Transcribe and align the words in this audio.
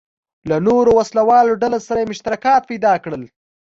له 0.49 0.57
نورو 0.67 0.91
وسله 0.99 1.21
والو 1.29 1.59
ډلو 1.61 1.79
سره 1.87 1.97
یې 2.01 2.09
مشترکات 2.11 2.61
پیدا 2.71 2.93
کړل. 3.03 3.23